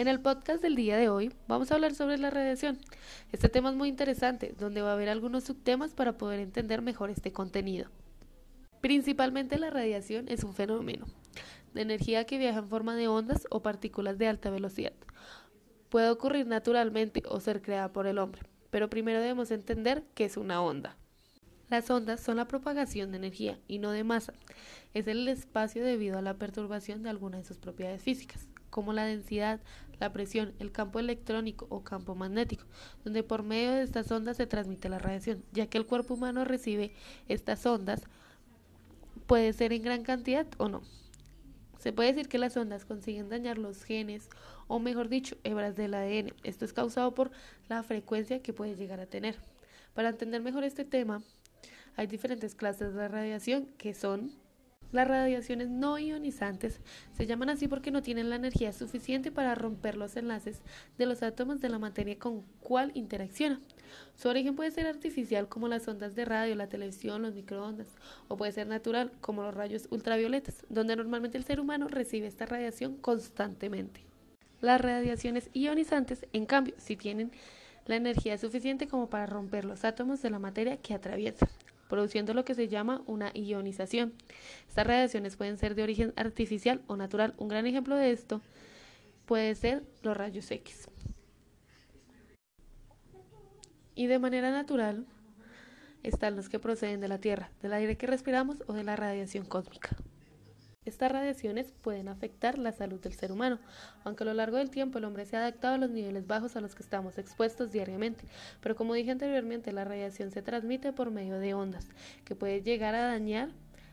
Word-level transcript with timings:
En 0.00 0.08
el 0.08 0.18
podcast 0.18 0.62
del 0.62 0.76
día 0.76 0.96
de 0.96 1.10
hoy 1.10 1.30
vamos 1.46 1.70
a 1.70 1.74
hablar 1.74 1.94
sobre 1.94 2.16
la 2.16 2.30
radiación. 2.30 2.78
Este 3.32 3.50
tema 3.50 3.68
es 3.68 3.76
muy 3.76 3.90
interesante, 3.90 4.54
donde 4.58 4.80
va 4.80 4.92
a 4.92 4.94
haber 4.94 5.10
algunos 5.10 5.44
subtemas 5.44 5.92
para 5.92 6.16
poder 6.16 6.40
entender 6.40 6.80
mejor 6.80 7.10
este 7.10 7.34
contenido. 7.34 7.90
Principalmente 8.80 9.58
la 9.58 9.68
radiación 9.68 10.26
es 10.28 10.42
un 10.42 10.54
fenómeno 10.54 11.04
de 11.74 11.82
energía 11.82 12.24
que 12.24 12.38
viaja 12.38 12.60
en 12.60 12.68
forma 12.68 12.96
de 12.96 13.08
ondas 13.08 13.46
o 13.50 13.60
partículas 13.60 14.16
de 14.16 14.26
alta 14.26 14.48
velocidad. 14.48 14.94
Puede 15.90 16.08
ocurrir 16.08 16.46
naturalmente 16.46 17.22
o 17.28 17.38
ser 17.38 17.60
creada 17.60 17.92
por 17.92 18.06
el 18.06 18.16
hombre, 18.16 18.40
pero 18.70 18.88
primero 18.88 19.20
debemos 19.20 19.50
entender 19.50 20.02
qué 20.14 20.24
es 20.24 20.38
una 20.38 20.62
onda. 20.62 20.96
Las 21.68 21.90
ondas 21.90 22.20
son 22.20 22.38
la 22.38 22.48
propagación 22.48 23.10
de 23.10 23.18
energía 23.18 23.58
y 23.68 23.80
no 23.80 23.90
de 23.90 24.02
masa. 24.02 24.32
Es 24.94 25.06
el 25.08 25.28
espacio 25.28 25.84
debido 25.84 26.16
a 26.16 26.22
la 26.22 26.38
perturbación 26.38 27.02
de 27.02 27.10
alguna 27.10 27.36
de 27.36 27.44
sus 27.44 27.58
propiedades 27.58 28.00
físicas 28.00 28.48
como 28.70 28.92
la 28.92 29.04
densidad, 29.04 29.60
la 29.98 30.12
presión, 30.12 30.54
el 30.58 30.72
campo 30.72 30.98
electrónico 30.98 31.66
o 31.68 31.84
campo 31.84 32.14
magnético, 32.14 32.64
donde 33.04 33.22
por 33.22 33.42
medio 33.42 33.72
de 33.72 33.82
estas 33.82 34.10
ondas 34.10 34.36
se 34.38 34.46
transmite 34.46 34.88
la 34.88 34.98
radiación, 34.98 35.44
ya 35.52 35.66
que 35.66 35.78
el 35.78 35.86
cuerpo 35.86 36.14
humano 36.14 36.44
recibe 36.44 36.92
estas 37.28 37.64
ondas, 37.66 38.02
puede 39.26 39.52
ser 39.52 39.72
en 39.72 39.82
gran 39.82 40.02
cantidad 40.02 40.46
o 40.58 40.68
no. 40.68 40.82
Se 41.78 41.92
puede 41.92 42.12
decir 42.12 42.28
que 42.28 42.38
las 42.38 42.56
ondas 42.56 42.84
consiguen 42.84 43.28
dañar 43.28 43.56
los 43.56 43.84
genes 43.84 44.28
o 44.68 44.78
mejor 44.78 45.08
dicho, 45.08 45.36
hebras 45.44 45.76
del 45.76 45.94
ADN. 45.94 46.34
Esto 46.44 46.64
es 46.64 46.72
causado 46.72 47.14
por 47.14 47.30
la 47.68 47.82
frecuencia 47.82 48.42
que 48.42 48.52
puede 48.52 48.76
llegar 48.76 49.00
a 49.00 49.06
tener. 49.06 49.36
Para 49.94 50.10
entender 50.10 50.42
mejor 50.42 50.62
este 50.62 50.84
tema, 50.84 51.22
hay 51.96 52.06
diferentes 52.06 52.54
clases 52.54 52.94
de 52.94 53.08
radiación 53.08 53.66
que 53.78 53.94
son 53.94 54.32
las 54.92 55.06
radiaciones 55.06 55.68
no 55.68 55.98
ionizantes 55.98 56.80
se 57.12 57.26
llaman 57.26 57.50
así 57.50 57.68
porque 57.68 57.90
no 57.90 58.02
tienen 58.02 58.28
la 58.28 58.36
energía 58.36 58.72
suficiente 58.72 59.30
para 59.30 59.54
romper 59.54 59.96
los 59.96 60.16
enlaces 60.16 60.62
de 60.98 61.06
los 61.06 61.22
átomos 61.22 61.60
de 61.60 61.68
la 61.68 61.78
materia 61.78 62.18
con 62.18 62.42
cual 62.60 62.90
interacciona. 62.94 63.60
Su 64.14 64.28
origen 64.28 64.56
puede 64.56 64.70
ser 64.70 64.86
artificial 64.86 65.48
como 65.48 65.68
las 65.68 65.86
ondas 65.88 66.14
de 66.14 66.24
radio, 66.24 66.54
la 66.54 66.68
televisión, 66.68 67.22
los 67.22 67.34
microondas, 67.34 67.88
o 68.28 68.36
puede 68.36 68.52
ser 68.52 68.66
natural 68.66 69.12
como 69.20 69.42
los 69.42 69.54
rayos 69.54 69.86
ultravioletas, 69.90 70.64
donde 70.68 70.96
normalmente 70.96 71.38
el 71.38 71.44
ser 71.44 71.60
humano 71.60 71.88
recibe 71.88 72.26
esta 72.26 72.46
radiación 72.46 72.96
constantemente. 72.96 74.04
Las 74.60 74.80
radiaciones 74.80 75.50
ionizantes, 75.52 76.26
en 76.32 76.46
cambio, 76.46 76.74
sí 76.78 76.96
tienen 76.96 77.32
la 77.86 77.96
energía 77.96 78.38
suficiente 78.38 78.88
como 78.88 79.08
para 79.08 79.26
romper 79.26 79.64
los 79.64 79.84
átomos 79.84 80.20
de 80.22 80.30
la 80.30 80.38
materia 80.38 80.76
que 80.76 80.94
atraviesan 80.94 81.48
produciendo 81.90 82.32
lo 82.32 82.46
que 82.46 82.54
se 82.54 82.68
llama 82.68 83.02
una 83.06 83.30
ionización. 83.34 84.14
Estas 84.68 84.86
radiaciones 84.86 85.36
pueden 85.36 85.58
ser 85.58 85.74
de 85.74 85.82
origen 85.82 86.14
artificial 86.16 86.80
o 86.86 86.96
natural. 86.96 87.34
Un 87.36 87.48
gran 87.48 87.66
ejemplo 87.66 87.96
de 87.96 88.12
esto 88.12 88.40
puede 89.26 89.54
ser 89.54 89.82
los 90.02 90.16
rayos 90.16 90.50
X. 90.50 90.88
Y 93.94 94.06
de 94.06 94.18
manera 94.18 94.50
natural 94.50 95.04
están 96.02 96.36
los 96.36 96.48
que 96.48 96.58
proceden 96.58 97.00
de 97.00 97.08
la 97.08 97.18
Tierra, 97.18 97.50
del 97.60 97.74
aire 97.74 97.98
que 97.98 98.06
respiramos 98.06 98.62
o 98.66 98.72
de 98.72 98.84
la 98.84 98.96
radiación 98.96 99.44
cósmica. 99.44 99.96
Estas 100.90 101.12
radiaciones 101.12 101.72
pueden 101.82 102.08
afectar 102.08 102.58
la 102.58 102.72
salud 102.72 102.98
del 102.98 103.14
ser 103.14 103.30
humano, 103.30 103.60
aunque 104.02 104.24
a 104.24 104.26
lo 104.26 104.34
largo 104.34 104.56
del 104.56 104.70
tiempo 104.70 104.98
el 104.98 105.04
hombre 105.04 105.24
se 105.24 105.36
ha 105.36 105.38
adaptado 105.38 105.74
a 105.74 105.78
los 105.78 105.90
niveles 105.90 106.26
bajos 106.26 106.56
a 106.56 106.60
los 106.60 106.74
que 106.74 106.82
estamos 106.82 107.16
expuestos 107.16 107.70
diariamente. 107.70 108.24
Pero 108.60 108.74
como 108.74 108.94
dije 108.94 109.12
anteriormente, 109.12 109.70
la 109.70 109.84
radiación 109.84 110.32
se 110.32 110.42
transmite 110.42 110.92
por 110.92 111.12
medio 111.12 111.38
de 111.38 111.54
ondas, 111.54 111.86
que 112.24 112.34
puede 112.34 112.62
llegar 112.62 112.96
a 112.96 113.06
dañar 113.06 113.50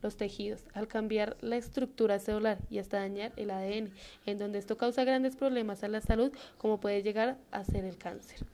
los 0.00 0.16
tejidos, 0.16 0.64
al 0.72 0.88
cambiar 0.88 1.36
la 1.42 1.58
estructura 1.58 2.18
celular 2.20 2.56
y 2.70 2.78
hasta 2.78 3.00
dañar 3.00 3.34
el 3.36 3.50
ADN, 3.50 3.92
en 4.24 4.38
donde 4.38 4.58
esto 4.58 4.78
causa 4.78 5.04
grandes 5.04 5.36
problemas 5.36 5.84
a 5.84 5.88
la 5.88 6.00
salud, 6.00 6.32
como 6.56 6.80
puede 6.80 7.02
llegar 7.02 7.36
a 7.50 7.64
ser 7.64 7.84
el 7.84 7.98
cáncer. 7.98 8.46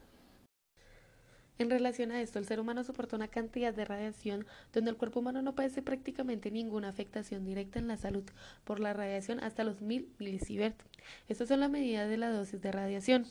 En 1.59 1.71
relación 1.71 2.11
a 2.11 2.21
esto, 2.21 2.41
el 2.41 2.47
ser 2.47 2.59
humano 2.59 2.83
soporta 2.83 3.15
una 3.15 3.29
cantidad 3.29 3.73
de 3.73 3.85
radiación 3.85 4.45
donde 4.73 4.91
el 4.91 4.97
cuerpo 4.97 5.21
humano 5.21 5.41
no 5.41 5.55
padece 5.55 5.83
prácticamente 5.83 6.51
ninguna 6.51 6.89
afectación 6.89 7.45
directa 7.45 7.79
en 7.79 7.87
la 7.87 7.97
salud 7.97 8.25
por 8.65 8.81
la 8.81 8.93
radiación 8.93 9.39
hasta 9.41 9.63
los 9.63 9.81
1000 9.81 10.09
milisievert. 10.19 10.77
Estas 11.29 11.49
son 11.49 11.61
las 11.61 11.71
medidas 11.71 12.09
de 12.09 12.17
la 12.17 12.31
dosis 12.31 12.61
de 12.61 12.73
radiación. 12.73 13.27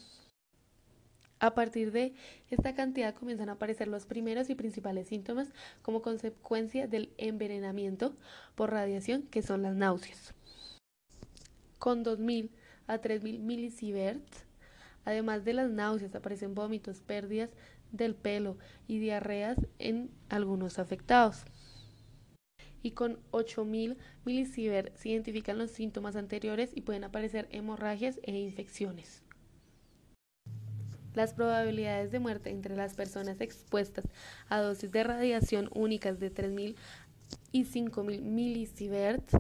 A 1.40 1.54
partir 1.54 1.92
de 1.92 2.14
esta 2.50 2.74
cantidad 2.74 3.14
comienzan 3.14 3.50
a 3.50 3.54
aparecer 3.54 3.90
los 3.90 4.06
primeros 4.06 4.50
y 4.50 4.56
principales 4.56 5.10
síntomas 5.10 5.50
como 5.82 6.02
consecuencia 6.02 6.88
del 6.88 7.12
envenenamiento 7.18 8.16
por 8.56 8.72
radiación, 8.72 9.24
que 9.24 9.42
son 9.42 9.62
las 9.62 9.76
náuseas. 9.76 10.34
Con 11.80 12.04
2000 12.04 12.50
a 12.88 13.00
3000 13.00 13.40
milisieverts, 13.40 14.43
además 15.06 15.46
de 15.46 15.54
las 15.54 15.70
náuseas, 15.70 16.16
aparecen 16.16 16.56
vómitos, 16.56 17.02
pérdidas 17.02 17.50
del 17.92 18.16
pelo 18.16 18.58
y 18.88 19.00
diarreas 19.00 19.58
en 19.80 20.10
algunos 20.30 20.80
afectados. 20.80 21.46
Y 22.82 22.92
con 22.92 23.20
8000 23.32 23.98
milisievert 24.26 24.96
se 24.96 25.10
identifican 25.10 25.58
los 25.58 25.72
síntomas 25.72 26.16
anteriores 26.16 26.72
y 26.76 26.82
pueden 26.82 27.06
aparecer 27.06 27.48
hemorragias 27.52 28.20
e 28.24 28.32
infecciones. 28.38 29.24
Las 31.14 31.34
probabilidades 31.34 32.12
de 32.12 32.20
muerte 32.20 32.50
entre 32.50 32.76
las 32.76 32.96
personas 32.96 33.40
expuestas 33.40 34.06
a 34.50 34.60
dosis 34.60 34.92
de 34.92 35.04
radiación 35.04 35.70
únicas 35.74 36.20
de 36.20 36.32
3000 36.32 36.76
y 37.52 37.66
5000 37.66 38.22
milisieverts 38.22 39.38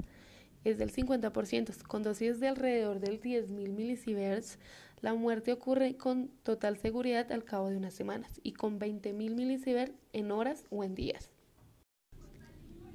es 0.63 0.77
del 0.77 0.93
50%, 0.93 1.83
con 1.83 2.03
dosis 2.03 2.39
de 2.39 2.47
alrededor 2.47 2.99
del 2.99 3.19
10.000 3.19 3.47
milisieverts 3.47 4.59
la 5.03 5.13
muerte 5.13 5.51
ocurre 5.51 5.97
con 5.97 6.29
total 6.43 6.77
seguridad 6.77 7.29
al 7.33 7.43
cabo 7.43 7.69
de 7.69 7.75
unas 7.75 7.93
semanas 7.93 8.39
y 8.41 8.53
con 8.53 8.79
20.000 8.79 9.13
milisieverts 9.35 9.93
en 10.13 10.31
horas 10.31 10.63
o 10.69 10.85
en 10.85 10.95
días. 10.95 11.29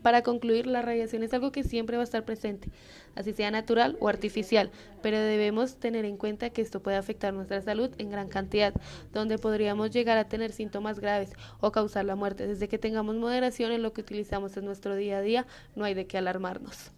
Para 0.00 0.22
concluir, 0.22 0.66
la 0.66 0.80
radiación 0.80 1.22
es 1.22 1.34
algo 1.34 1.52
que 1.52 1.64
siempre 1.64 1.98
va 1.98 2.02
a 2.02 2.04
estar 2.04 2.24
presente, 2.24 2.70
así 3.14 3.34
sea 3.34 3.50
natural 3.50 3.98
o 4.00 4.08
artificial, 4.08 4.70
pero 5.02 5.18
debemos 5.18 5.76
tener 5.76 6.06
en 6.06 6.16
cuenta 6.16 6.48
que 6.48 6.62
esto 6.62 6.80
puede 6.80 6.96
afectar 6.96 7.34
nuestra 7.34 7.60
salud 7.60 7.90
en 7.98 8.08
gran 8.08 8.28
cantidad, 8.28 8.72
donde 9.12 9.36
podríamos 9.36 9.90
llegar 9.90 10.16
a 10.16 10.28
tener 10.28 10.52
síntomas 10.52 11.00
graves 11.00 11.34
o 11.60 11.72
causar 11.72 12.06
la 12.06 12.16
muerte. 12.16 12.46
Desde 12.46 12.68
que 12.68 12.78
tengamos 12.78 13.16
moderación 13.16 13.70
en 13.70 13.82
lo 13.82 13.92
que 13.92 14.00
utilizamos 14.00 14.56
en 14.56 14.64
nuestro 14.64 14.96
día 14.96 15.18
a 15.18 15.20
día, 15.20 15.46
no 15.76 15.84
hay 15.84 15.92
de 15.92 16.06
qué 16.06 16.16
alarmarnos. 16.16 16.90